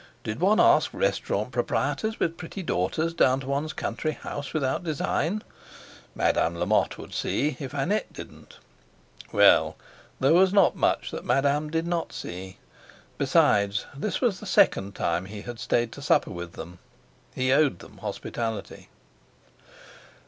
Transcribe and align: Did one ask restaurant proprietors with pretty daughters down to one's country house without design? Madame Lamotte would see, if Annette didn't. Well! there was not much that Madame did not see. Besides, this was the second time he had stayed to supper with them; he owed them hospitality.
Did 0.23 0.39
one 0.39 0.59
ask 0.59 0.91
restaurant 0.95 1.51
proprietors 1.51 2.19
with 2.19 2.35
pretty 2.35 2.63
daughters 2.63 3.13
down 3.13 3.39
to 3.41 3.45
one's 3.47 3.71
country 3.71 4.13
house 4.13 4.51
without 4.51 4.83
design? 4.83 5.43
Madame 6.15 6.55
Lamotte 6.55 6.97
would 6.97 7.13
see, 7.13 7.55
if 7.59 7.71
Annette 7.75 8.11
didn't. 8.11 8.57
Well! 9.31 9.75
there 10.19 10.33
was 10.33 10.53
not 10.53 10.75
much 10.75 11.11
that 11.11 11.23
Madame 11.23 11.69
did 11.69 11.85
not 11.85 12.13
see. 12.13 12.57
Besides, 13.19 13.85
this 13.95 14.21
was 14.21 14.39
the 14.39 14.47
second 14.47 14.95
time 14.95 15.25
he 15.25 15.41
had 15.43 15.59
stayed 15.59 15.91
to 15.91 16.01
supper 16.01 16.31
with 16.31 16.53
them; 16.53 16.79
he 17.35 17.53
owed 17.53 17.77
them 17.77 17.99
hospitality. 17.99 18.89